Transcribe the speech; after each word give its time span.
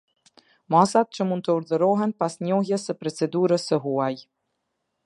Masat 0.75 1.11
që 1.17 1.27
mund 1.31 1.45
të 1.49 1.53
urdhërohen 1.59 2.15
pas 2.25 2.39
njohjes 2.47 2.89
së 2.89 2.99
procedurës 3.05 3.71
së 3.73 3.81
huaj. 3.87 4.13